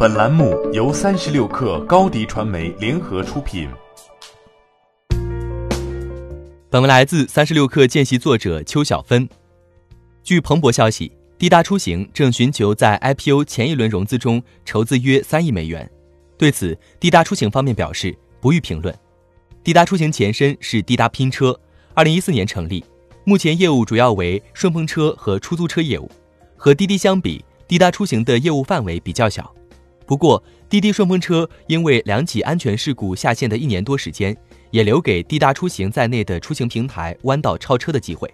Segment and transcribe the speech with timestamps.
[0.00, 3.68] 本栏目由三十六氪高低传媒联合出品。
[6.70, 9.28] 本文来自三十六氪见习作者邱小芬。
[10.22, 15.90] 据彭博消息，滴答出行正寻求在 IPO 前一轮融资中筹资约三亿美元。
[16.36, 18.96] 对此，滴答出行方面表示不予评论。
[19.64, 21.58] 滴答出行前身是滴答拼车，
[21.94, 22.84] 二零一四年成立，
[23.24, 26.08] 目前业务主要为顺风车和出租车业务。
[26.56, 29.52] 和滴滴相比，滴答出行的业务范围比较小。
[30.08, 34.34] 不过，滴滴顺风车因为两起安全事故下线的一年多时间，
[34.70, 38.32] 也留给滴答出行在内的出行平台弯道超车的机会。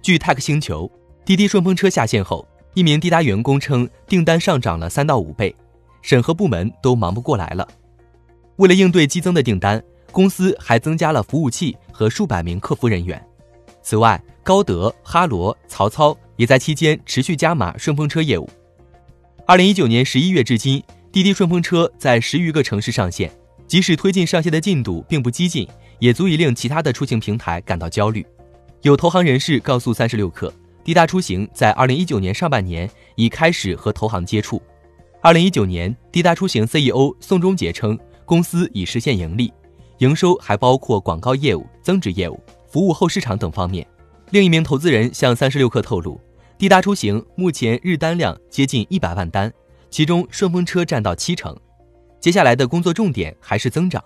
[0.00, 0.88] 据 Tech 星球，
[1.24, 5.52] 滴滴顺风车下线后，一名滴答员工称订单上涨了三到五倍，
[6.00, 7.66] 审核部门都忙不过来了。
[8.56, 9.82] 为了应对激增的订单，
[10.12, 13.20] 公司还增加了服务器和数百名客服人员。
[13.82, 16.16] 此外，高德、哈罗、曹操。
[16.36, 18.46] 也在期间持续加码顺风车业务。
[19.46, 20.82] 二零一九年十一月至今，
[21.16, 23.32] 滴滴顺风车在十余个城市上线，
[23.66, 25.66] 即使推进上线的进度并不激进，
[25.98, 28.22] 也足以令其他的出行平台感到焦虑。
[28.82, 30.52] 有投行人士告诉三十六氪，
[30.84, 34.60] 滴答出行在二零一九年上半年已开始和投行接触。
[35.22, 39.50] 二零一九年，滴答出行 CEO 宋忠杰称，公司已实现盈利，
[40.00, 42.38] 营收还包括广告业务、增值业务、
[42.68, 43.86] 服务后市场等方面。
[44.32, 46.20] 另一名投资人向三十六氪透露，
[46.58, 49.50] 滴答出行目前日单量接近一百万单，
[49.96, 51.56] 其中顺风车占到七成。
[52.20, 54.04] 接下来的工作重点还是增长。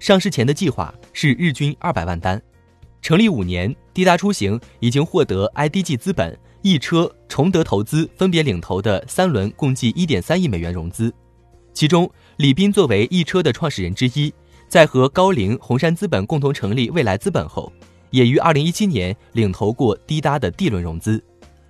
[0.00, 2.42] 上市前的计划是日均二百万单。
[3.00, 11.14] 成立五年，滴答出行已经获得 IDG 资本、易车、崇德投资分别领投的三轮共计一点三亿美元融资。
[11.72, 14.34] 其中，李斌作为易车的创始人之一，
[14.66, 17.72] 在和高瓴、红杉资本共同成立未来资本后。
[18.10, 21.22] 也于二零一七年领投过滴答的 D 轮融资，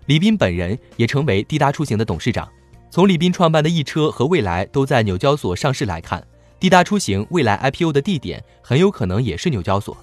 [0.07, 2.49] 李斌本人也成为滴答出行的董事长。
[2.91, 6.27] 从李斌创办的易车和未来都在纽交所上市来看，
[6.59, 9.97] 滴答出行未来 IPO 的地点很有可能也是纽交所。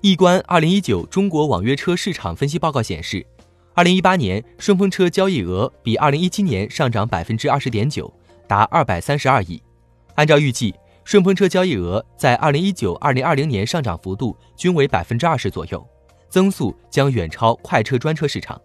[0.00, 3.24] 易观二零一九中国网约车市场分析报告显示，
[3.74, 8.12] 二零一八年顺风车交易额比二零一七年上涨百分之二十点九，
[8.48, 9.62] 达二百三十二亿。
[10.14, 10.74] 按照预计。
[11.04, 15.86] 顺风车交易额在二零一九、二零二零年上涨幅度均为百分之二十左右，
[16.28, 18.60] 增速将远超快车专车市场。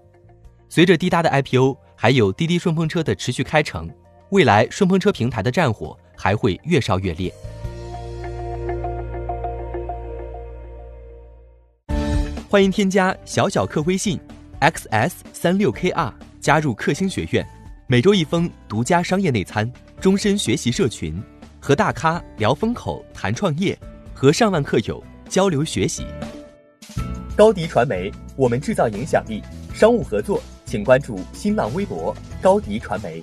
[0.68, 3.88] 随着滴答的 IPO，还有滴滴顺风车的持续开城，
[4.32, 7.32] 未来顺风车平台的战火还会越烧越烈。
[12.50, 14.20] 欢迎添加小小客微信
[14.62, 17.48] xs 三六 kr 加入克星学院，
[17.86, 21.22] 每周一封独家商业内参，终身学习社群。
[21.60, 23.78] 和大咖聊风口、谈创业，
[24.12, 26.08] 和上万客友交流学习。
[27.38, 29.40] 高迪传媒，我们制造影响力。
[29.72, 33.22] 商务合作，请关注新浪微博高迪传媒。